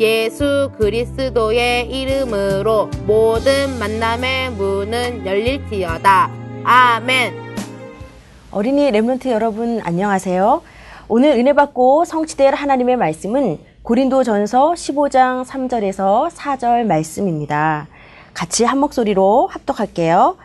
[0.00, 6.30] 예수 그리스도의 이름으로 모든 만남의 문은 열릴지어다.
[6.64, 7.34] 아멘.
[8.50, 10.62] 어린이 렘런트 여러분 안녕하세요.
[11.06, 17.86] 오늘 은혜 받고 성취될 하나님의 말씀은 고린도전서 15장 3절에서 4절 말씀입니다.
[18.32, 20.36] 같이 한 목소리로 합독할게요.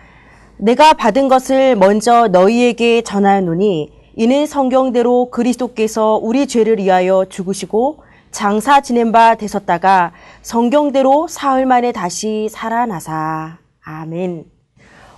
[0.57, 9.11] 내가 받은 것을 먼저 너희에게 전하노니 이는 성경대로 그리스도께서 우리 죄를 위하여 죽으시고 장사 지낸
[9.11, 13.57] 바 되셨다가 성경대로 사흘 만에 다시 살아나사.
[13.83, 14.45] 아멘.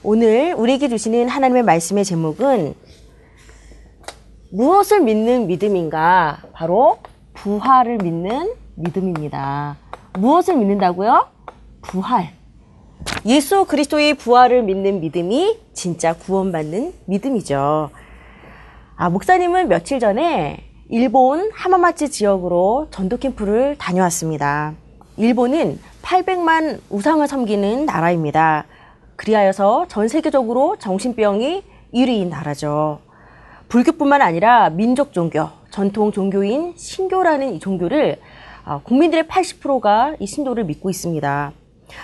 [0.03, 2.73] 오늘 우리에게 주시는 하나님의 말씀의 제목은
[4.51, 6.39] 무엇을 믿는 믿음인가?
[6.53, 6.99] 바로
[7.33, 9.78] 부활을 믿는 믿음입니다.
[10.13, 11.28] 무엇을 믿는다고요?
[11.81, 12.29] 부활.
[13.25, 17.89] 예수 그리스도의 부활을 믿는 믿음이 진짜 구원받는 믿음이죠.
[18.95, 24.74] 아, 목사님은 며칠 전에 일본 하마마치 지역으로 전도 캠프를 다녀왔습니다.
[25.16, 28.66] 일본은 800만 우상을 섬기는 나라입니다.
[29.16, 31.63] 그리하여서 전 세계적으로 정신병이
[31.94, 33.00] 1위인 나라죠.
[33.69, 38.18] 불교뿐만 아니라 민족 종교, 전통 종교인 신교라는 이 종교를
[38.66, 41.53] 아, 국민들의 80%가 이 신도를 믿고 있습니다.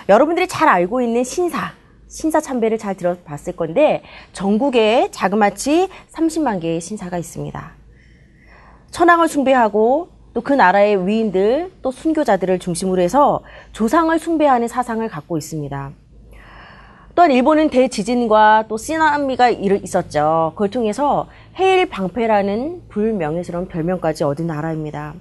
[0.08, 1.72] 여러분들이 잘 알고 있는 신사,
[2.08, 7.77] 신사 참배를 잘 들어봤을 건데 전국에 자그마치 30만 개의 신사가 있습니다.
[8.90, 13.40] 천황을 숭배하고 또 그 나라의 위인들 또 순교자들을 중심으로 해서
[13.72, 15.90] 조상을 숭배하는 사상을 갖고 있습니다.
[17.16, 20.52] 또한 일본은 대지진과 또 쓰나미가 있었죠.
[20.54, 21.26] 그걸 통해서
[21.56, 25.14] 해일 방패라는 불명예스러운 별명까지 얻은 나라입니다.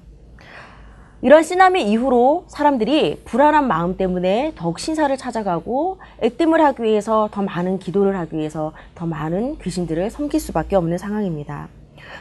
[1.24, 7.80] 이런 쓰나미 이후로 사람들이 불안한 마음 때문에 더욱 신사를 찾아가고 액땜을 하기 위해서 더 많은
[7.80, 11.70] 기도를 하기 위해서 더 많은 귀신들을 섬길 수밖에 없는 상황입니다.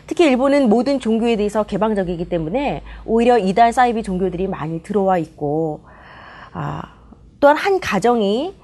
[0.06, 5.80] 특히 일본은 모든 종교에 대해서 개방적이기 때문에 오히려 이단 사이비 종교들이 많이 들어와 있고
[6.52, 6.82] 아,
[7.41, 8.54] 또한 한 가정이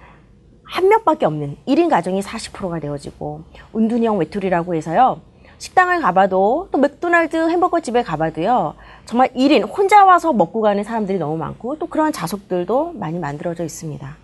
[0.65, 5.21] 한 명밖에 없는 1인 가정이 40%가 되어지고 운둔형 외톨이라고 해서요.
[5.59, 8.75] 식당을 가봐도 또 맥도날드 햄버거 집에 가봐도요.
[9.05, 14.17] 정말 1인 혼자 와서 먹고 가는 사람들이 너무 많고 또 그런 자석들도 많이 만들어져 있습니다.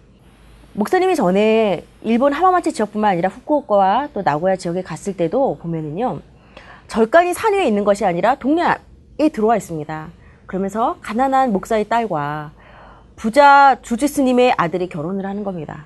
[0.72, 6.20] 목사님이 전에 일본 하마마치 지역뿐만 아니라 후쿠오카와 또 나고야 지역에 갔을 때도 보면은요.
[6.88, 10.08] 절간이 산 위에 있는 것이 아니라 동네에 들어와 있습니다.
[10.46, 12.52] 그러면서 가난한 목사의 딸과
[13.14, 15.84] 부자 주지 스님의 아들이 결혼을 하는 겁니다.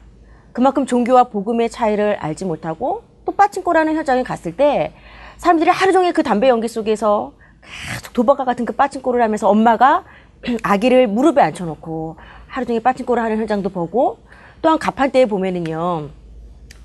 [0.52, 4.92] 그만큼 종교와 복음의 차이를 알지 못하고 또 빠친코라는 현장에 갔을 때
[5.38, 7.32] 사람들이 하루 종일 그 담배 연기 속에서
[7.98, 10.04] 계속 도박과 같은 그 빠친코를 하면서 엄마가
[10.62, 12.16] 아기를 무릎에 앉혀놓고
[12.46, 14.18] 하루 종일 빠친코를 하는 현장도 보고
[14.60, 16.10] 또한 가판대에 보면은요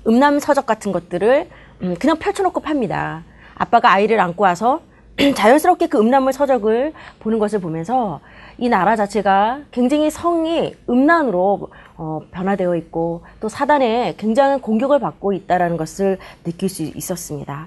[0.08, 1.48] 음란 서적 같은 것들을
[1.82, 3.22] 음, 그냥 펼쳐놓고 팝니다.
[3.58, 4.80] 아빠가 아이를 안고 와서
[5.34, 8.20] 자연스럽게 그 음란물 서적을 보는 것을 보면서
[8.56, 15.76] 이 나라 자체가 굉장히 성이 음란으로 어, 변화되어 있고 또 사단에 굉장한 공격을 받고 있다라는
[15.76, 17.66] 것을 느낄 수 있었습니다.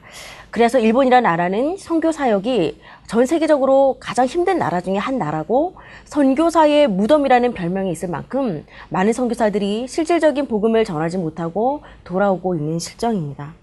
[0.50, 7.54] 그래서 일본이라는 나라는 선교 사역이 전 세계적으로 가장 힘든 나라 중에 한 나라고 선교사의 무덤이라는
[7.54, 13.61] 별명이 있을 만큼 많은 선교사들이 실질적인 복음을 전하지 못하고 돌아오고 있는 실정입니다.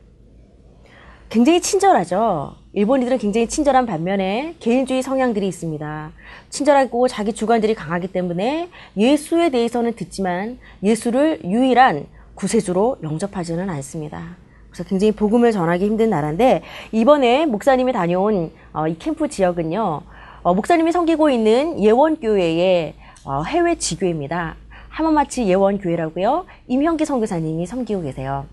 [1.31, 2.55] 굉장히 친절하죠.
[2.73, 6.13] 일본인들은 굉장히 친절한 반면에 개인주의 성향들이 있습니다.
[6.49, 14.37] 친절하고 자기 주관들이 강하기 때문에 예수에 대해서는 듣지만 예수를 유일한 구세주로 영접하지는 않습니다.
[14.71, 20.01] 그래서 굉장히 복음을 전하기 힘든 나라인데 이번에 목사님이 다녀온 어, 이 캠프 지역은요.
[20.43, 22.95] 어, 목사님이 섬기고 있는 예원교회의
[23.25, 24.57] 어, 해외 지교입니다.
[24.89, 26.47] 하마마치 예원교회라고요.
[26.69, 28.47] 임형기 선교사님이 섬기고 계세요.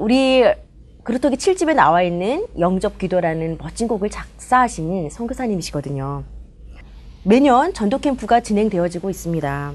[0.00, 0.42] 우리
[1.02, 6.24] 그루터기 7집에 나와 있는 영접 기도라는 멋진 곡을 작사하신 선교사님이시거든요.
[7.24, 9.72] 매년 전도 캠프가 진행되어지고 있습니다.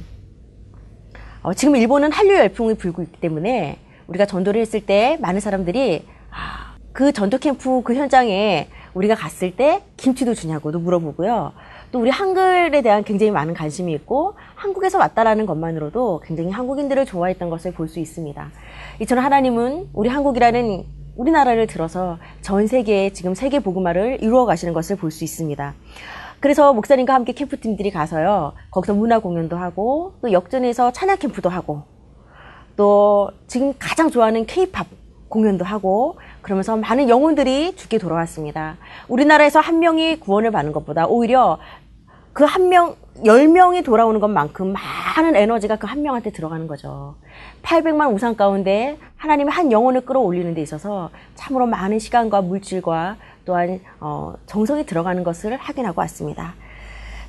[1.44, 6.75] 어, 지금 일본은 한류 열풍이 불고 있기 때문에 우리가 전도를 했을 때 많은 사람들이 아,
[6.92, 11.54] 그 전도 캠프 그 현장에 우리가 갔을 때 김치도 주냐고도 물어보고요.
[11.92, 17.74] 또 우리 한글에 대한 굉장히 많은 관심이 있고 한국에서 왔다라는 것만으로도 굉장히 한국인들을 좋아했던 것을
[17.74, 18.51] 볼 수 있습니다.
[19.01, 20.86] 이처럼 하나님은 우리 한국이라는
[21.16, 25.74] 우리나라를 들어서 전 세계에 지금 세계 복음화를 이루어 가시는 것을 볼 수 있습니다.
[26.40, 28.54] 그래서 목사님과 함께 캠프팀들이 가서요.
[28.72, 31.84] 거기서 문화 공연도 하고 또 역전에서 찬양 캠프도 하고
[32.76, 34.88] 또 지금 가장 좋아하는 케이팝
[35.30, 38.78] 공연도 하고 그러면서 많은 영혼들이 죽게 돌아왔습니다.
[39.08, 41.60] 우리나라에서 한 명이 구원을 받는 것보다 오히려
[42.34, 47.16] 그 한 명, 열 명이 돌아오는 것만큼 많은 에너지가 그 한 명한테 들어가는 거죠.
[47.66, 54.36] 800만 우상 가운데 하나님이 한 영혼을 끌어올리는 데 있어서 참으로 많은 시간과 물질과 또한 어,
[54.46, 56.54] 정성이 들어가는 것을 확인하고 왔습니다.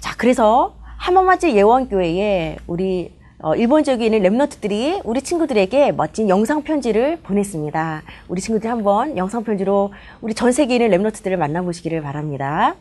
[0.00, 7.19] 자, 그래서 하마마지 예원교회에 우리 어, 일본 지역에 있는 랩너트들이 우리 친구들에게 멋진 영상 편지를
[7.23, 8.03] 보냈습니다.
[8.29, 12.77] 우리 친구들이 한번 영상 편지로 우리 전 세계에 있는 랩너트들을 만나보시기를 바랍니다.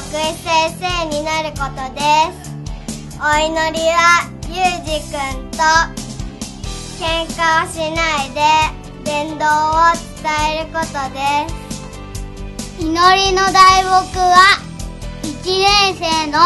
[0.00, 0.18] せ
[1.04, 2.00] いになることで
[2.44, 2.56] す
[3.16, 5.58] お祈りはゆうじくんと
[6.98, 8.40] 喧嘩をしないで
[9.04, 9.48] 伝道を
[10.22, 12.82] 伝えることです。
[12.82, 14.34] 祈りの大木は
[15.22, 16.38] 1年生の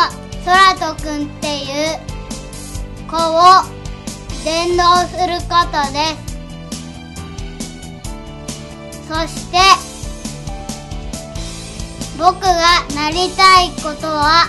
[0.44, 1.98] 空とくんっていう
[3.10, 3.20] 子を
[4.44, 5.98] 伝道することで
[8.92, 9.08] す。
[9.08, 9.91] そして
[12.22, 14.46] 僕がなりたいことは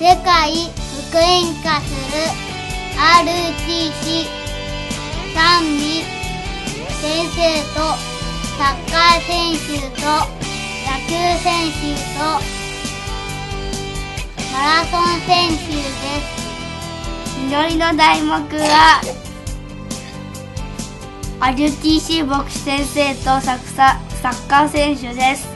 [0.00, 0.50] 世界
[1.06, 2.18] 福音化する
[2.98, 4.26] RTC
[5.32, 6.02] 賛美
[6.90, 7.38] 先生
[7.72, 7.78] と
[8.58, 10.02] サッカー選手と
[10.82, 12.26] 野球選手と
[14.52, 15.86] マラソン選手で
[16.18, 16.34] す。
[17.46, 19.00] 祈りの題目は
[21.38, 25.53] RTC 牧師先生とサッカー選手です。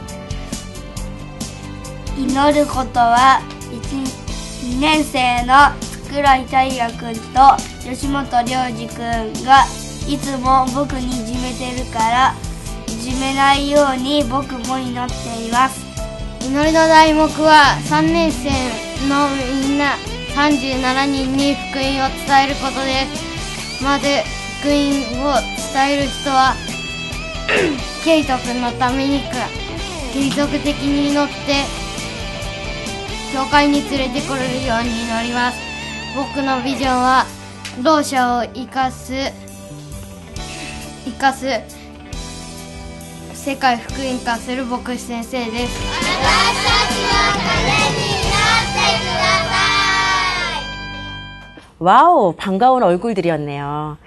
[2.18, 5.54] 祈ることは2年生の
[6.04, 7.56] 桜井大也君と
[7.88, 9.64] 吉本良二君が
[10.08, 12.34] いつも僕にいじめてるから
[12.88, 15.86] いじめないように僕も祈っています。
[16.40, 18.50] 祈りの題目は3年生
[19.08, 19.28] の
[19.60, 19.94] みんな
[20.34, 23.84] 37人に福音を伝えることです。
[23.84, 24.06] まず
[24.60, 24.74] 福音
[25.24, 25.40] を
[25.72, 26.56] 伝える人は
[28.04, 29.48] ケイト君のためにか
[30.12, 31.87] 継続的に祈って
[33.33, 35.57] 教会に連れてこれるように祈ります
[36.15, 37.25] 僕のビジョンは
[37.81, 39.13] ろう者を生かす
[41.05, 41.47] 生かす
[43.33, 47.09] 世界福音化する牧師先生です私たちの
[47.41, 49.57] ためになってくださ
[50.59, 53.97] い 와우, 반가운 얼굴들이었네요.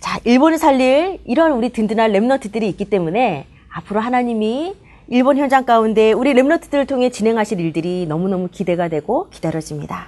[0.00, 4.74] 자, 일본을 살릴 이런 우리 든든한 랩너트들이 있기 때문에 앞으로 하나님이
[5.11, 10.07] 일본 현장 가운데 우리 remnant들을 통해 진행하실 일들이 너무너무 기대가 되고 기다려집니다.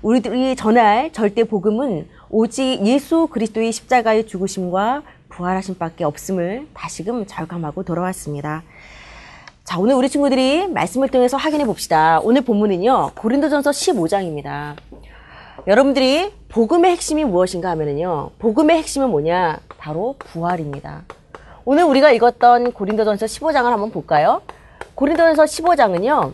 [0.00, 8.62] 우리들이 전할 절대 복음은 오직 예수 그리스도의 십자가의 죽으심과 부활하심밖에 없음을 다시금 절감하고 돌아왔습니다.
[9.62, 12.18] 자, 오늘 우리 친구들이 말씀을 통해서 확인해 봅시다.
[12.20, 14.74] 오늘 본문은요, 고린도전서 15장입니다.
[15.66, 19.58] 여러분들이 복음의 핵심이 무엇인가 하면은요, 복음의 핵심은 뭐냐?
[19.76, 21.02] 바로 부활입니다.
[21.66, 24.42] 오늘 우리가 읽었던 고린도전서 15장을 한번 볼까요?
[24.94, 26.32] 고린도전서 15장은요,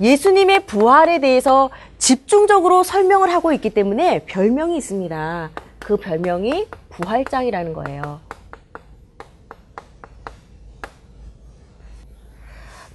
[0.00, 5.50] 예수님의 부활에 대해서 집중적으로 설명을 하고 있기 때문에 별명이 있습니다.
[5.78, 8.20] 그 별명이 부활장이라는 거예요.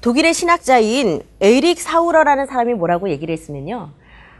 [0.01, 3.91] 독일의 신학자인 에이릭 사우러라는 사람이 뭐라고 얘기를 했으면요.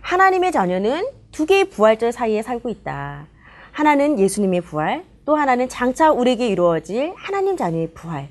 [0.02, 3.28] 하나님의 자녀는 두 개의 부활절 사이에 살고 있다.
[3.72, 8.30] 하나는 예수님의 부활, 또 하나는 장차 우리에게 이루어질 하나님 자녀의 부활.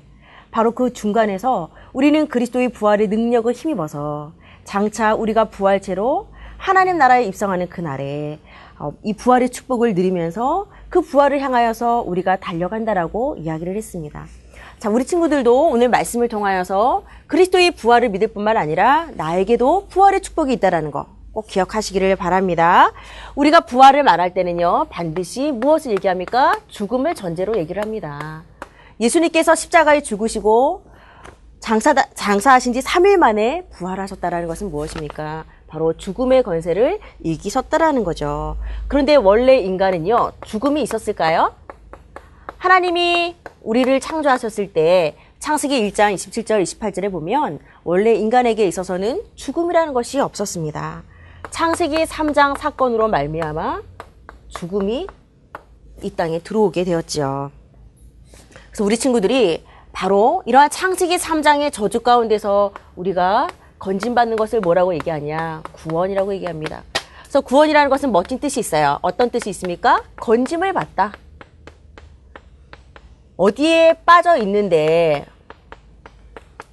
[0.51, 4.33] 바로 그 중간에서 우리는 그리스도의 부활의 능력을 힘입어서
[4.65, 6.27] 장차 우리가 부활체로
[6.57, 8.39] 하나님 나라에 입성하는 그날에
[8.77, 14.25] 어, 이 부활의 축복을 누리면서 그 부활을 향하여서 우리가 달려간다라고 이야기를 했습니다.
[14.79, 20.91] 자, 우리 친구들도 오늘 말씀을 통하여서 그리스도의 부활을 믿을 뿐만 아니라 나에게도 부활의 축복이 있다라는
[20.91, 22.91] 거 꼭 기억하시기를 바랍니다.
[23.35, 26.59] 우리가 부활을 말할 때는요, 반드시 무엇을 얘기합니까?
[26.67, 28.43] 죽음을 전제로 얘기를 합니다.
[28.99, 30.83] 예수님께서 십자가에 죽으시고
[31.59, 35.45] 장사, 장사하신 지 3일 만에 부활하셨다라는 것은 무엇입니까?
[35.67, 38.57] 바로 죽음의 권세를 이기셨다라는 거죠.
[38.87, 41.53] 그런데 원래 인간은요, 죽음이 있었을까요?
[42.57, 51.03] 하나님이 우리를 창조하셨을 때 창세기 1장 27절 28절에 보면 원래 인간에게 있어서는 죽음이라는 것이 없었습니다.
[51.51, 53.81] 창세기 3장 사건으로 말미암아
[54.49, 55.07] 죽음이
[56.01, 57.51] 이 땅에 들어오게 되었죠.
[58.67, 65.63] 그래서 우리 친구들이 바로 이러한 창세기 3장의 저주 가운데서 우리가 건진받는 것을 뭐라고 얘기하냐?
[65.73, 66.83] 구원이라고 얘기합니다.
[67.21, 68.99] 그래서 구원이라는 것은 멋진 뜻이 있어요.
[69.01, 70.03] 어떤 뜻이 있습니까?
[70.17, 71.13] 건짐을 받다.
[73.37, 75.25] 어디에 빠져 있는데,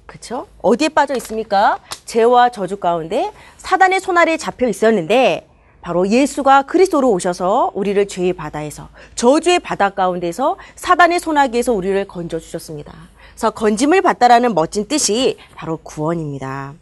[0.07, 0.47] 그쵸?
[0.61, 1.79] 어디에 빠져 있습니까?
[2.05, 5.47] 죄와 저주 가운데 사단의 손아래에 잡혀 있었는데,
[5.81, 12.93] 바로 예수가 그리스도로 오셔서 우리를 죄의 바다에서, 저주의 바다 가운데서 사단의 손아귀에서 우리를 건져 주셨습니다.
[13.31, 16.73] 그래서 건짐을 받다라는 멋진 뜻이 바로 구원입니다.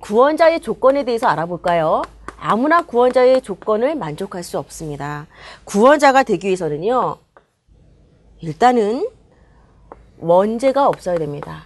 [0.00, 2.02] 구원자의 조건에 대해서 알아볼까요?
[2.38, 5.26] 아무나 구원자의 조건을 만족할 수 없습니다.
[5.64, 7.16] 구원자가 되기 위해서는요,
[8.40, 9.08] 일단은
[10.18, 11.64] 원죄가 없어야 됩니다.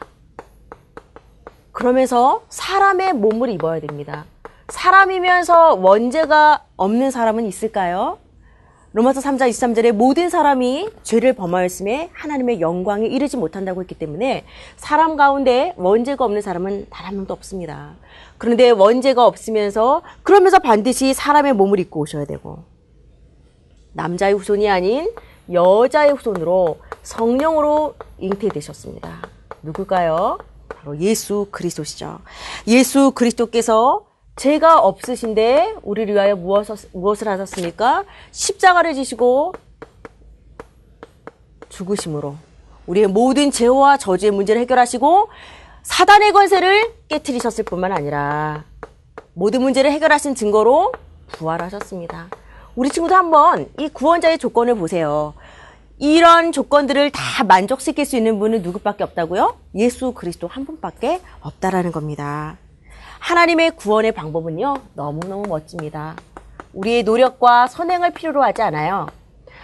[1.72, 4.24] 그러면서 사람의 몸을 입어야 됩니다.
[4.68, 8.18] 사람이면서 원죄가 없는 사람은 있을까요?
[8.94, 14.44] 로마서 3장 23절에 모든 사람이 죄를 범하였음에 하나님의 영광에 이르지 못한다고 했기 때문에
[14.76, 17.94] 사람 가운데 원죄가 없는 사람은 단 한 명도 없습니다.
[18.36, 22.64] 그런데 원죄가 없으면서 그러면서 반드시 사람의 몸을 입고 오셔야 되고
[23.94, 25.10] 남자의 후손이 아닌
[25.50, 29.22] 여자의 후손으로 성령으로 잉태되셨습니다.
[29.62, 30.38] 누굴까요?
[30.82, 32.18] 바로 예수 그리스도시죠.
[32.66, 34.04] 예수 그리스도께서
[34.36, 38.04] 죄가 없으신데 우리를 위하여 무엇을, 하셨습니까?
[38.32, 39.54] 십자가를 지시고
[41.68, 42.34] 죽으심으로
[42.86, 45.28] 우리의 모든 죄와 저주의 문제를 해결하시고
[45.82, 48.64] 사단의 권세를 깨뜨리셨을 뿐만 아니라
[49.34, 50.92] 모든 문제를 해결하신 증거로
[51.28, 52.28] 부활하셨습니다.
[52.74, 55.34] 우리 친구도 한번 이 구원자의 조건을 보세요.
[55.98, 59.56] 이런 조건들을 다 만족시킬 수 있는 분은 누구밖에 없다고요?
[59.76, 62.58] 예수 그리스도 한 분밖에 없다라는 겁니다.
[63.20, 66.16] 하나님의 구원의 방법은요, 너무너무 멋집니다.
[66.72, 69.06] 우리의 노력과 선행을 필요로 하지 않아요.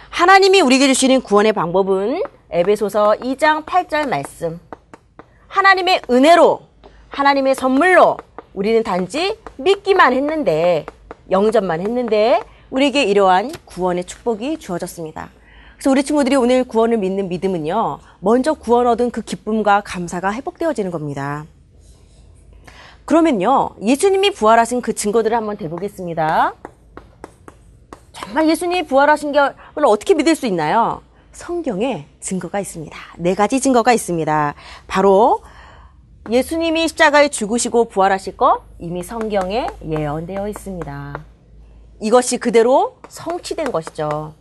[0.09, 4.59] 하나님이 우리에게 주시는 구원의 방법은 에베소서 2장 8절 말씀.
[5.47, 6.61] 하나님의 은혜로,
[7.09, 8.17] 하나님의 선물로
[8.53, 10.85] 우리는 단지 믿기만 했는데,
[11.29, 15.29] 영접만 했는데, 우리에게 이러한 구원의 축복이 주어졌습니다.
[15.79, 21.45] 그래서 우리 친구들이 오늘 구원을 믿는 믿음은요, 먼저 구원 얻은 그 기쁨과 감사가 회복되어지는 겁니다.
[23.05, 26.53] 그러면요, 예수님이 부활하신 그 증거들을 한번 대보겠습니다.
[28.11, 29.55] 정말 예수님이 부활하신 걸
[29.85, 31.01] 어떻게 믿을 수 있나요?
[31.31, 32.97] 성경에 증거가 있습니다.
[33.17, 34.55] 네 가지 증거가 있습니다.
[34.85, 35.41] 바로
[36.29, 41.23] 예수님이 십자가에 죽으시고 부활하실 것 이미 성경에 예언되어 있습니다.
[42.01, 44.33] 이것이 그대로 성취된 것이죠.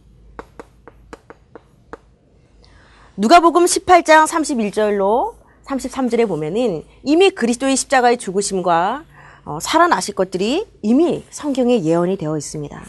[3.23, 5.35] 누가복음 18장 31절로
[5.67, 9.03] 33절에 보면은 이미 그리스도의 십자가의 죽으심과
[9.45, 12.81] 어, 살아나실 것들이 이미 성경에 예언이 되어 있습니다.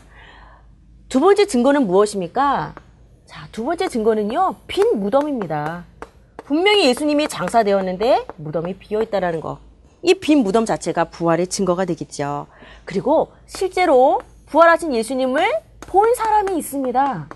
[1.09, 2.75] 두 번째 증거는 무엇입니까?
[3.25, 5.85] 자, 두 번째 증거는요, 빈 무덤입니다.
[6.45, 9.57] 분명히 예수님이 장사되었는데 무덤이 비어 있다라는 거.
[10.03, 12.45] 이 빈 무덤 자체가 부활의 증거가 되겠죠.
[12.85, 17.29] 그리고 실제로 부활하신 예수님을 본 사람이 있습니다.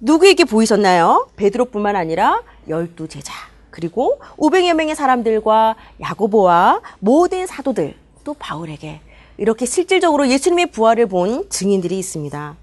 [0.00, 1.28] 누구에게 보이셨나요?
[1.36, 3.32] 베드로뿐만 아니라 열두 제자
[3.70, 9.00] 그리고 500여 명의 사람들과 야고보와 모든 사도들 또 바울에게
[9.36, 12.56] 이렇게 실질적으로 예수님의 부활을 본 증인들이 있습니다.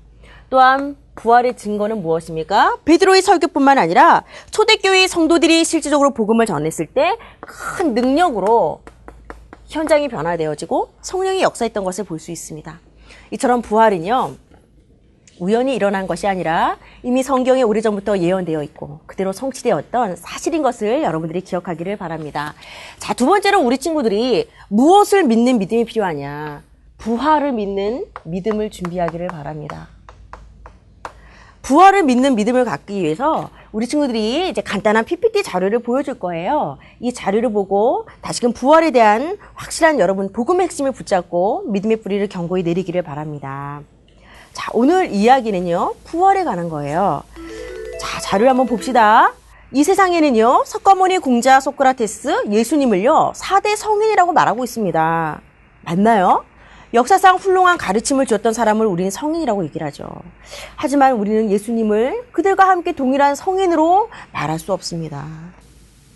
[0.50, 2.78] 또한 부활의 증거는 무엇입니까?
[2.86, 8.82] 베드로의 설교뿐만 아니라 초대교회 성도들이 실질적으로 복음을 전했을 때 큰 능력으로
[9.68, 12.80] 현장이 변화되어지고 성령이 역사했던 것을 볼 수 있습니다.
[13.32, 14.36] 이처럼 부활은요,
[15.40, 21.98] 우연히 일어난 것이 아니라 이미 성경에 오래전부터 예언되어 있고 그대로 성취되었던 사실인 것을 여러분들이 기억하기를
[21.98, 22.54] 바랍니다.
[23.00, 26.64] 자, 두 번째로 우리 친구들이 무엇을 믿는 믿음이 필요하냐?
[26.98, 29.88] 부활을 믿는 믿음을 준비하기를 바랍니다.
[31.62, 36.78] 부활을 믿는 믿음을 갖기 위해서 우리 친구들이 이제 간단한 PPT 자료를 보여줄 거예요.
[37.02, 43.02] 이 자료를 보고 다시금 부활에 대한 확실한 여러분 복음의 핵심을 붙잡고 믿음의 뿌리를 견고히 내리기를
[43.02, 43.82] 바랍니다.
[44.58, 47.22] 자, 오늘 이야기는요, 부활에 관한 거예요.
[48.02, 49.32] 자, 자료를 한번 봅시다.
[49.72, 55.42] 이 세상에는요, 석가모니 공자 소크라테스 예수님을요, 4대 성인이라고 말하고 있습니다.
[55.84, 56.44] 맞나요?
[56.96, 60.08] 역사상 훌륭한 가르침을 주었던 사람을 우리는 성인이라고 얘기를 하죠.
[60.76, 65.24] 하지만 우리는 예수님을 그들과 함께 동일한 성인으로 말할 수 없습니다.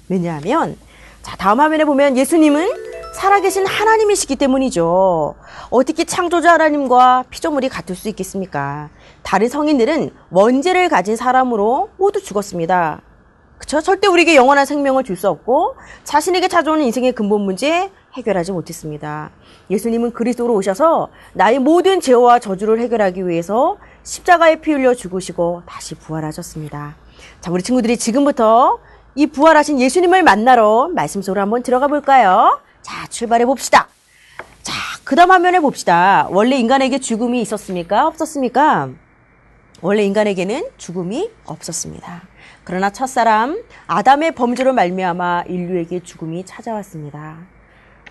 [0.10, 0.80] 왜냐하면,
[1.22, 2.70] 자, 다음 화면에 보면 예수님은
[3.14, 5.36] 살아계신 하나님이시기 때문이죠.
[5.70, 8.90] 어떻게 창조자 하나님과 피조물이 같을 수 있겠습니까?
[9.22, 13.02] 다른 성인들은 원죄를 가진 사람으로 모두 죽었습니다.
[13.58, 13.80] 그쵸?
[13.82, 19.30] 절대 우리에게 영원한 생명을 줄 수 없고 자신에게 찾아오는 인생의 근본 문제 해결하지 못했습니다.
[19.70, 26.96] 예수님은 그리스도로 오셔서 나의 모든 죄와 저주를 해결하기 위해서 십자가에 피 흘려 죽으시고 다시 부활하셨습니다.
[27.40, 28.80] 자, 우리 친구들이 지금부터
[29.16, 32.62] 이 부활하신 예수님을 만나러 말씀 속으로 한번 들어가 볼까요?
[32.82, 33.88] 자, 출발해 봅시다.
[34.62, 36.28] 자, 그 다음 화면에 봅시다.
[36.32, 38.08] 원래 인간에게 죽음이 있었습니까?
[38.08, 38.90] 없었습니까?
[39.82, 42.22] 원래 인간에게는 죽음이 없었습니다.
[42.64, 47.38] 그러나 첫사람 아담의 범죄로 말미암아 인류에게 죽음이 찾아왔습니다.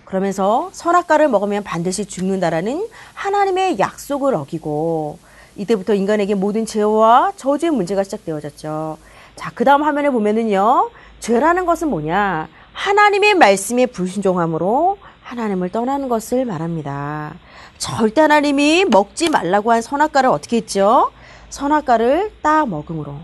[0.05, 5.17] 그러면서 선악과를 먹으면 반드시 죽는다라는 하나님의 약속을 어기고
[5.55, 8.97] 이때부터 인간에게 모든 죄와 저주의 문제가 시작되어졌죠.
[9.35, 10.89] 자, 그 다음 화면에 보면은요.
[11.19, 12.47] 죄라는 것은 뭐냐?
[12.73, 17.35] 하나님의 말씀에 불순종함으로 하나님을 떠나는 것을 말합니다.
[17.77, 21.11] 절대 하나님이 먹지 말라고 한 선악과를 어떻게 했죠?
[21.49, 23.15] 선악과를 따 먹음으로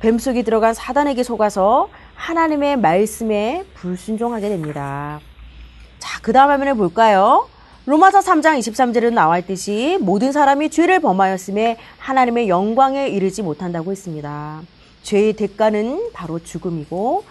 [0.00, 5.20] 뱀속에 들어간 사단에게 속아서 하나님의 말씀에 불순종하게 됩니다.
[5.98, 7.48] 자, 그 다음 화면을 볼까요?
[7.86, 14.62] 로마서 3장 23절에도 나와 있듯이 모든 사람이 죄를 범하였음에 하나님의 영광에 이르지 못한다고 했습니다.
[15.02, 17.24] 죄의 대가는 바로 죽음이고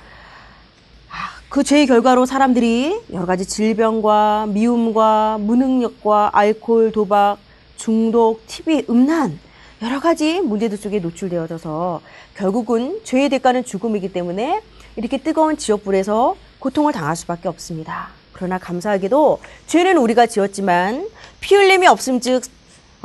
[1.49, 7.37] 그 죄의 결과로 사람들이 여러 가지 질병과 미움과 무능력과 알코올, 도박,
[7.75, 9.37] 중독, TV, 음란
[9.81, 12.01] 여러 가지 문제들 속에 노출되어져서
[12.35, 14.61] 결국은 죄의 대가는 죽음이기 때문에
[14.95, 18.09] 이렇게 뜨거운 지옥불에서 고통을 당할 수밖에 없습니다.
[18.31, 21.07] 그러나 감사하게도 죄는 우리가 지었지만
[21.41, 22.43] 피 흘림이 없음즉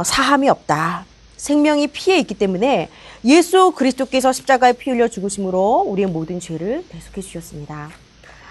[0.04, 1.04] 사함이 없다.
[1.36, 2.90] 생명이 피에 있기 때문에
[3.24, 7.90] 예수 그리스도께서 십자가에 피 흘려 죽으심으로 우리의 모든 죄를 대속해 주셨습니다.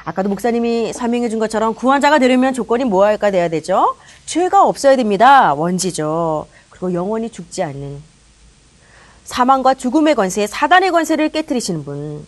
[0.04, 3.96] 아까도 목사님이 설명해 준 것처럼 구원자가 되려면 조건이 뭐할까 돼야 되죠?
[4.26, 5.54] 죄가 없어야 됩니다.
[5.54, 6.48] 원지죠.
[6.70, 8.02] 그리고 영원히 죽지 않는
[9.24, 12.26] 사망과 죽음의 권세, 사단의 권세를 깨뜨리시는 분.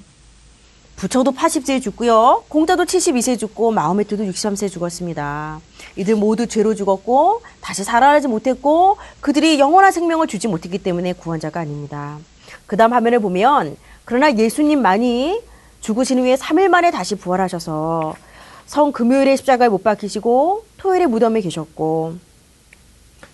[0.98, 2.44] 부처도 80세에 죽고요.
[2.50, 5.62] 공자도 72세에 죽고 마호메트도 63세에 죽었습니다.
[5.96, 12.18] 이들 모두 죄로 죽었고 다시 살아나지 못했고 그들이 영원한 생명을 주지 못했기 때문에 구원자가 아닙니다.
[12.66, 15.40] 그 다음 화면을 보면 그러나 예수님만이
[15.82, 18.16] 죽으신 후에 3일 만에 다시 부활하셔서
[18.66, 22.16] 성 금요일에 십자가에 못 박히시고 토요일에 무덤에 계셨고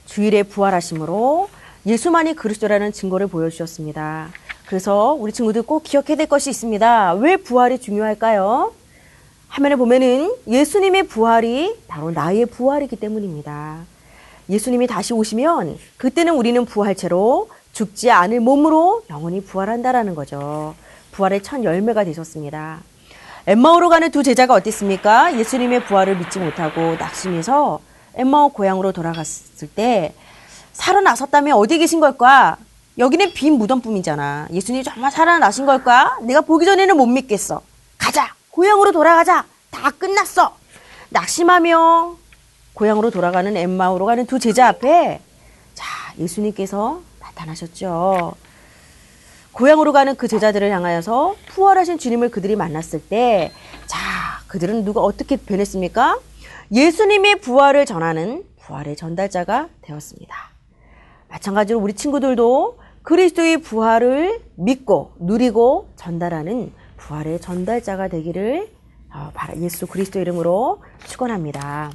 [0.05, 1.47] 주일에 부활하심으로
[1.85, 4.31] 예수만이 그리스도라는 증거를 보여주셨습니다.
[4.65, 7.13] 그래서 우리 친구들 꼭 기억해야 될 것이 있습니다.
[7.15, 8.73] 왜 부활이 중요할까요?
[9.49, 13.79] 화면에 보면은 예수님의 부활이 바로 나의 부활이기 때문입니다.
[14.49, 20.75] 예수님이 다시 오시면 그때는 우리는 부활체로 죽지 않을 몸으로 영원히 부활한다라는 거죠.
[21.11, 22.81] 부활의 첫 열매가 되셨습니다.
[23.45, 25.37] 엠마오로 가는 두 제자가 어땠습니까?
[25.37, 27.79] 예수님의 부활을 믿지 못하고 낙심해서
[28.15, 30.13] 엠마오 고향으로 돌아갔을 때
[30.71, 32.57] 살아나셨다면 어디 계신 걸까?
[32.97, 34.49] 여기는 빈 무덤뿐이잖아.
[34.51, 36.17] 예수님이 정말 살아나신 걸까?
[36.21, 37.61] 내가 보기 전에는 못 믿겠어.
[37.97, 38.35] 가자!
[38.51, 39.45] 고향으로 돌아가자!
[39.71, 40.55] 다 끝났어!
[41.09, 42.17] 낙심하며
[42.73, 45.21] 고향으로 돌아가는 엠마오로 가는 두 제자 앞에
[45.73, 45.85] 자,
[46.19, 48.35] 예수님께서 나타나셨죠.
[49.53, 53.51] 고향으로 가는 그 제자들을 향하여서 부활하신 주님을 그들이 만났을 때,
[53.85, 53.99] 자,
[54.47, 56.19] 그들은 누가 어떻게 변했습니까?
[56.71, 60.35] 예수님의 부활을 전하는 부활의 전달자가 되었습니다.
[61.29, 68.69] 마찬가지로 우리 친구들도 그리스도의 부활을 믿고 누리고 전달하는 부활의 전달자가 되기를
[69.13, 71.91] 어, 예수 그리스도 이름으로 축원합니다.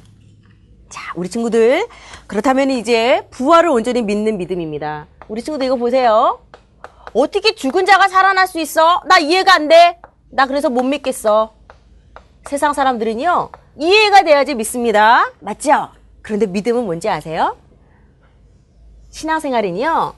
[0.87, 1.87] 자, 우리 친구들
[2.27, 5.07] 그렇다면 이제 부활을 온전히 믿는 믿음입니다.
[5.27, 6.39] 우리 친구들 이거 보세요.
[7.13, 9.01] 어떻게 죽은 자가 살아날 수 있어?
[9.07, 9.99] 나 이해가 안 돼.
[10.29, 11.53] 나 그래서 못 믿겠어.
[12.47, 15.31] 세상 사람들은요, 이해가 돼야지 믿습니다.
[15.39, 15.89] 맞죠?
[16.21, 17.57] 그런데 믿음은 뭔지 아세요?
[19.09, 20.13] 신앙생활은요,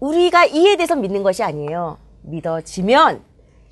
[0.00, 1.98] 우리가 이해돼서 믿는 것이 아니에요.
[2.22, 3.22] 믿어지면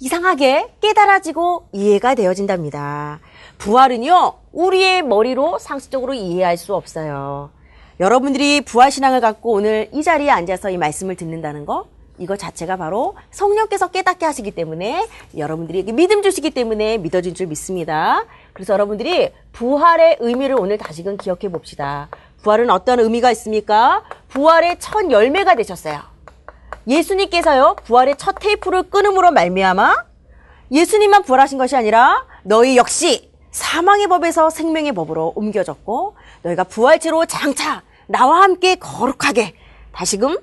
[0.01, 3.21] 이상하게 깨달아지고 이해가 되어진답니다.
[3.59, 7.51] 부활은요, 우리의 머리로 상식적으로 이해할 수 없어요.
[7.99, 11.87] 여러분들이 부활신앙을 갖고 오늘 이 자리에 앉아서 이 말씀을 듣는다는 거,
[12.19, 18.25] 이거 자체가 바로 성령께서 깨닫게 하시기 때문에 여러분들이 믿음 주시기 때문에 믿어진 줄 믿습니다.
[18.53, 22.09] 그래서 여러분들이 부활의 의미를 오늘 다시금 기억해 봅시다.
[22.43, 24.05] 부활은 어떤 의미가 있습니까?
[24.29, 26.18] 부활의 첫 열매가 되셨어요.
[26.89, 30.05] 예수님께서요 부활의 첫 테이프를 끊음으로 말미암아
[30.71, 38.43] 예수님만 부활하신 것이 아니라 너희 역시 사망의 법에서 생명의 법으로 옮겨졌고 너희가 부활체로 장차 나와
[38.43, 39.55] 함께 거룩하게
[39.93, 40.37] 다시금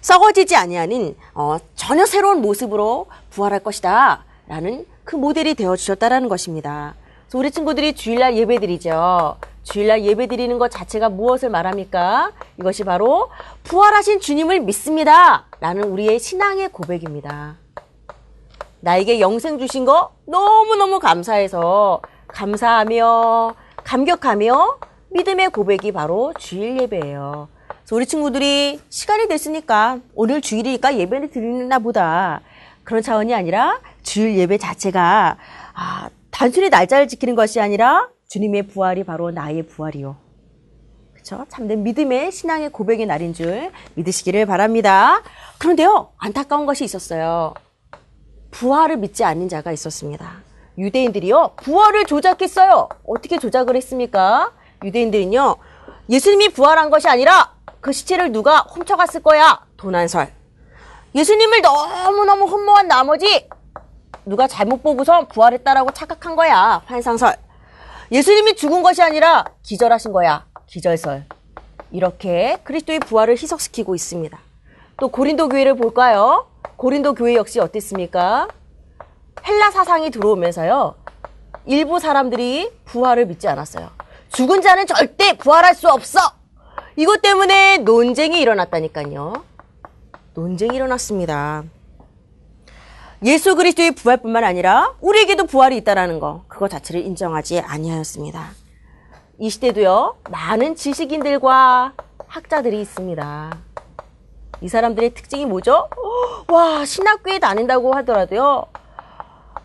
[0.00, 6.94] 썩어지지 아니하는 어, 전혀 새로운 모습으로 부활할 것이다 라는 그 모델이 되어 주셨다라는 것입니다.
[7.24, 9.36] 그래서 우리 친구들이 주일날 예배드리죠.
[9.62, 12.32] 주일날 예배 드리는 것 자체가 무엇을 말합니까?
[12.58, 13.30] 이것이 바로
[13.64, 15.46] 부활하신 주님을 믿습니다.
[15.60, 17.56] 라는 우리의 신앙의 고백입니다.
[18.80, 24.78] 나에게 영생 주신 거 너무너무 감사해서 감사하며 감격하며
[25.10, 27.48] 믿음의 고백이 바로 주일 예배예요.
[27.68, 32.40] 그래서 우리 친구들이 시간이 됐으니까 오늘 주일이니까 예배를 드리나 보다.
[32.82, 35.36] 그런 차원이 아니라 주일 예배 자체가
[35.74, 40.16] 아, 단순히 날짜를 지키는 것이 아니라 주님의 부활이 바로 나의 부활이요.
[41.12, 41.44] 그렇죠?
[41.50, 45.22] 참된 믿음의 신앙의 고백의 날인 줄 믿으시기를 바랍니다.
[45.58, 47.52] 그런데요, 안타까운 것이 있었어요.
[48.50, 50.36] 부활을 믿지 않는 자가 있었습니다.
[50.78, 52.88] 유대인들이요, 부활을 조작했어요.
[53.06, 54.50] 어떻게 조작을 했습니까?
[54.82, 55.56] 유대인들은요,
[56.08, 59.60] 예수님이 부활한 것이 아니라 그 시체를 누가 훔쳐갔을 거야.
[59.76, 60.32] 도난설.
[61.14, 63.46] 예수님을 너무너무 흠모한 나머지
[64.24, 66.80] 누가 잘못 보고서 부활했다라고 착각한 거야.
[66.86, 67.51] 환상설.
[68.10, 70.46] 예수님이 죽은 것이 아니라 기절하신 거야.
[70.66, 71.24] 기절설.
[71.90, 74.38] 이렇게 그리스도의 부활을 희석시키고 있습니다.
[74.98, 76.46] 또 고린도 교회를 볼까요?
[76.76, 78.48] 고린도 교회 역시 어땠습니까?
[79.46, 80.94] 헬라 사상이 들어오면서요.
[81.66, 83.90] 일부 사람들이 부활을 믿지 않았어요.
[84.30, 86.18] 죽은 자는 절대 부활할 수 없어.
[86.96, 89.44] 이것 때문에 논쟁이 일어났다니까요.
[90.34, 91.64] 논쟁이 일어났습니다.
[93.24, 98.50] 예수 그리스도의 부활뿐만 아니라 우리에게도 부활이 있다라는 거 그거 자체를 인정하지 아니하였습니다.
[99.38, 101.92] 이 시대도요 많은 지식인들과
[102.26, 103.58] 학자들이 있습니다.
[104.60, 105.88] 이 사람들의 특징이 뭐죠?
[106.48, 108.66] 와 신학교에 다닌다고 하더라도요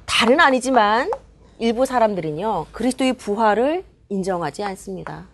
[0.05, 1.09] 다른 아니지만
[1.57, 5.25] 일부 사람들은요 그리스도의 부활을 인정하지 않습니다.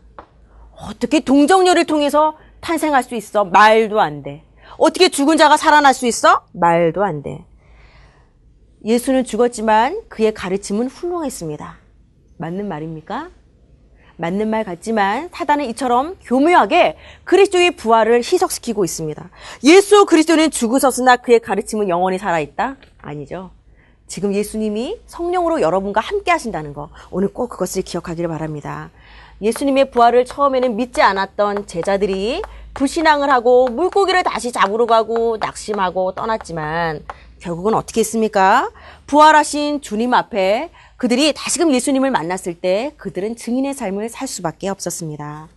[0.78, 3.44] 어떻게 동정녀를 통해서 탄생할 수 있어?
[3.44, 4.44] 말도 안 돼.
[4.78, 6.46] 어떻게 죽은 자가 살아날 수 있어?
[6.54, 7.46] 말도 안 돼.
[8.86, 11.78] 예수는 죽었지만 그의 가르침은 훌륭했습니다.
[12.38, 13.30] 맞는 말입니까?
[14.18, 19.30] 맞는 말 같지만 사단은 이처럼 교묘하게 그리스도의 부활을 희석시키고 있습니다.
[19.64, 22.76] 예수 그리스도는 죽으셨으나 그의 가르침은 영원히 살아있다?
[23.02, 23.52] 아니죠.
[24.08, 28.92] 지금 예수님이 성령으로 여러분과 함께 하신다는 거 오늘 꼭 그것을 기억하기를 바랍니다.
[29.42, 32.42] 예수님의 부활을 처음에는 믿지 않았던 제자들이
[32.74, 37.04] 불신앙을 하고 물고기를 다시 잡으러 가고 낙심하고 떠났지만
[37.40, 38.72] 결국은 어떻게 했습니까?
[39.06, 45.50] 부활하신 주님 앞에 그들이 다시금 예수님을 만났을 때 그들은 증인의 삶을 살 수밖에 없었습니다.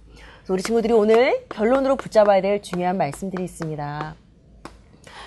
[0.48, 4.14] 우리 친구들이 오늘 결론으로 붙잡아야 될 중요한 말씀들이 있습니다.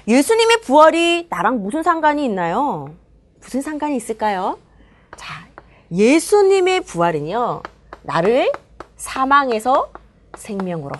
[0.07, 2.93] 예수님의 부활이 나랑 무슨 상관이 있나요?
[3.41, 4.57] 무슨 상관이 있을까요?
[5.15, 5.47] 자,
[5.91, 7.61] 예수님의 부활은요,
[8.03, 8.51] 나를
[8.95, 9.91] 사망에서
[10.37, 10.95] 생명으로,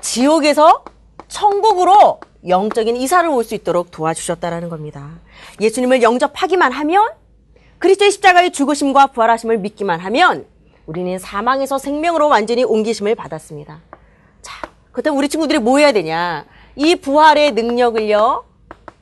[0.00, 0.84] 지옥에서
[1.28, 5.10] 천국으로 영적인 이사를 올 수 있도록 도와주셨다라는 겁니다.
[5.60, 7.08] 예수님을 영접하기만 하면
[7.78, 10.46] 그리스도의 십자가의 죽으심과 부활하심을 믿기만 하면
[10.86, 13.80] 우리는 사망에서 생명으로 완전히 옮기심을 받았습니다.
[14.42, 16.44] 자, 그렇다면 우리 친구들이 뭐 해야 되냐?
[16.76, 18.44] 이 부활의 능력을요,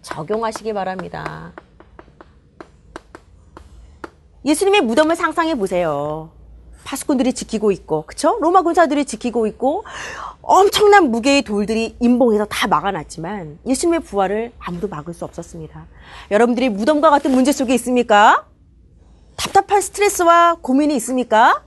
[0.02, 1.52] 적용하시기 바랍니다.
[4.44, 6.30] 예수님의 무덤을 상상해 보세요.
[6.84, 8.38] 파수꾼들이 지키고 있고, 그쵸?
[8.40, 9.84] 로마 군사들이 지키고 있고,
[10.42, 15.86] 엄청난 무게의 돌들이 임봉해서 다 막아놨지만, 예수님의 부활을 아무도 막을 수 없었습니다.
[16.30, 18.46] 여러분들이 무덤과 같은 문제 속에 있습니까?
[19.36, 21.62] 답답한 스트레스와 고민이 있습니까?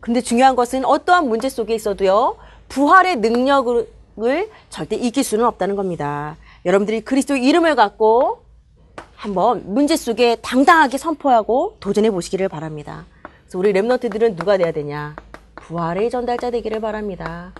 [0.00, 2.36] 근데 중요한 것은 어떠한 문제 속에 있어도요,
[2.68, 3.88] 부활의 능력을
[4.70, 6.36] 절대 이길 수는 없다는 겁니다.
[6.64, 8.42] 여러분들이 그리스도 이름을 갖고
[9.14, 13.06] 한번 문제 속에 당당하게 선포하고 도전해 보시기를 바랍니다.
[13.46, 15.14] 그래서 우리 랩너트들은 누가 돼야 되냐?
[15.54, 17.52] 부활의 전달자 되기를 바랍니다.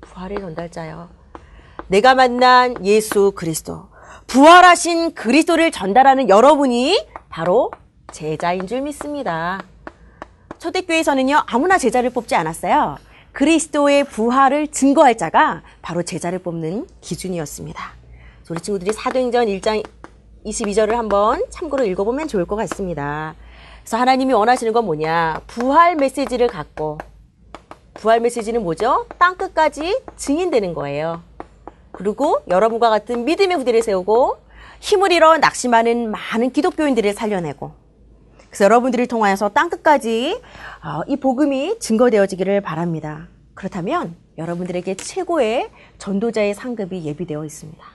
[0.00, 1.08] 부활의 전달자요.
[1.88, 3.88] 내가 만난 예수 그리스도.
[4.28, 7.72] 부활하신 그리스도를 전달하는 여러분이 바로
[8.12, 9.60] 제자인 줄 믿습니다.
[10.58, 12.96] 초대교회에서는요, 아무나 제자를 뽑지 않았어요.
[13.32, 17.82] 그리스도의 부활을 증거할 자가 바로 제자를 뽑는 기준이었습니다.
[18.48, 19.84] 우리 친구들이 사도행전 1장
[20.44, 23.34] 22절을 한번 참고로 읽어보면 좋을 것 같습니다.
[23.86, 25.42] 그래서 하나님이 원하시는 건 뭐냐?
[25.46, 26.98] 부활 메시지를 갖고
[27.94, 29.06] 부활 메시지는 뭐죠?
[29.16, 31.22] 땅 끝까지 증인되는 거예요.
[31.92, 34.38] 그리고 여러분과 같은 믿음의 후대를 세우고
[34.80, 37.74] 힘을 잃어 낙심하는 많은 기독교인들을 살려내고
[38.48, 40.42] 그래서 여러분들을 통하여서 땅 끝까지
[40.82, 43.28] 어, 이 복음이 증거되어지기를 바랍니다.
[43.54, 47.86] 그렇다면 여러분들에게 최고의 전도자의 상급이 예비되어 있습니다.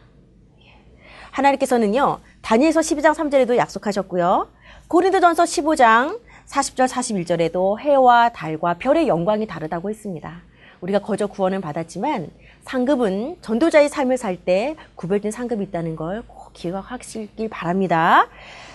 [1.31, 4.47] 하나님께서는요, 다니엘서 12장 3절에도 약속하셨고요.
[4.91, 10.41] 고린도전서 15장 40절 41절에도 해와 달과 별의 영광이 다르다고 했습니다.
[10.81, 12.27] 우리가 거저 구원을 받았지만
[12.65, 18.27] 상급은 전도자의 삶을 살 때 구별된 상급이 있다는 걸 꼭 기억하시길 바랍니다.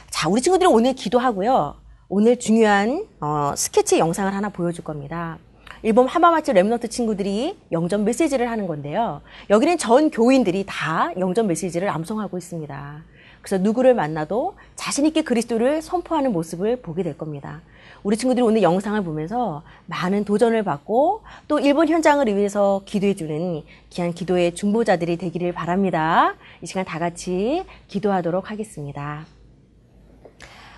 [0.09, 1.75] 자, 우리 친구들은 오늘 기도하고요.
[2.09, 5.37] 오늘 중요한 어, 스케치 영상을 하나 보여줄 겁니다.
[5.83, 9.21] 일본 하마마츠 랩너트 친구들이 영전 메시지를 하는 건데요.
[9.51, 13.05] 여기는 전 교인들이 다 영전 메시지를 암송하고 있습니다.
[13.47, 17.61] 그래서 누구를 만나도 자신있게 그리스도를 선포하는 모습을 보게 될 겁니다.
[18.03, 24.57] 우리 친구들이 오늘 영상을 보면서 많은 도전을 받고 또 일본 현장을 위해서 기도해주는 귀한 기도의
[24.57, 26.35] 중보자들이 되기를 바랍니다.
[26.61, 29.25] 이 시간 다 같이 기도하도록 하겠습니다.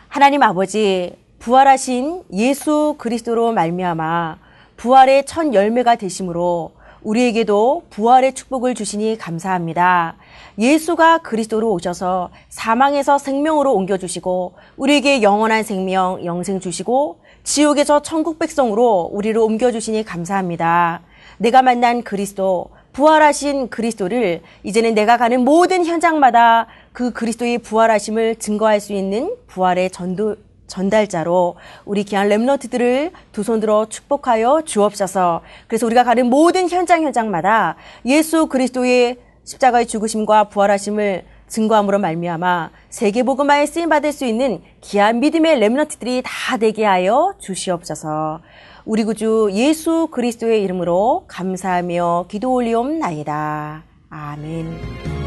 [0.08, 4.36] 하나님 아버지, 부활하신 예수 그리스도로 말미암아
[4.76, 10.16] 부활의 첫 열매가 되심으로 우리에게도 부활의 축복을 주시니 감사합니다.
[10.58, 19.40] 예수가 그리스도로 오셔서 사망에서 생명으로 옮겨주시고 우리에게 영원한 생명, 영생 주시고 지옥에서 천국 백성으로 우리를
[19.40, 21.02] 옮겨주시니 감사합니다.
[21.38, 28.92] 내가 만난 그리스도, 부활하신 그리스도를 이제는 내가 가는 모든 현장마다 그 그리스도의 부활하심을 증거할 수
[28.92, 30.36] 있는 부활의 전도,
[30.68, 35.40] 전달자로 우리 귀한 랩너트들을 두 손 들어 축복하여 주옵소서.
[35.66, 37.76] 그래서 우리가 가는 모든 현장 현장마다
[38.06, 45.58] 예수 그리스도의 십자가의 죽으심과 부활하심을 증거함으로 말미암아 세계 복음화에 쓰임 받을 수 있는 귀한 믿음의
[45.60, 48.40] 렘너트들이 다 되게 하여 주시옵소서.
[48.84, 53.82] 우리 구주 예수 그리스도의 이름으로 감사하며 기도 올리옵나이다.
[54.10, 55.17] 아멘.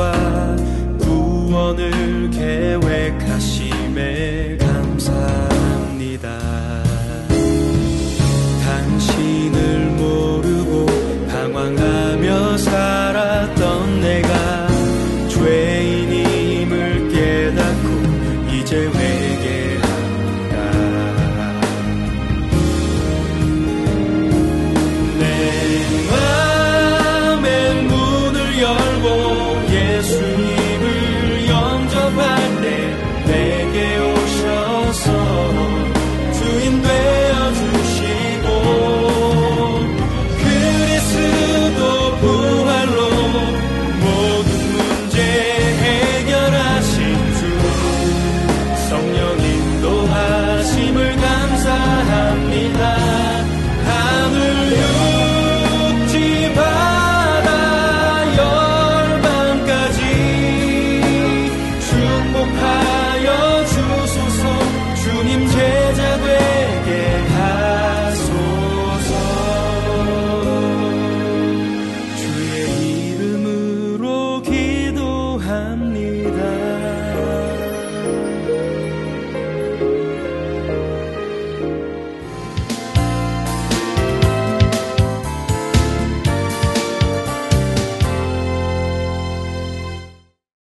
[0.00, 0.29] world.